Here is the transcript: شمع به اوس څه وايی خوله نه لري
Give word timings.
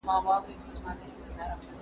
شمع 0.05 0.39
به 0.45 0.53
اوس 0.63 0.77
څه 0.77 0.81
وايی 0.83 1.11
خوله 1.19 1.33
نه 1.37 1.45
لري 1.49 1.67